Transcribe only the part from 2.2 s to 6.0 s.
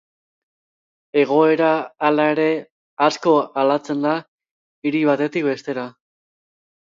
ere, asko aldatzen da hiri batetik bestera.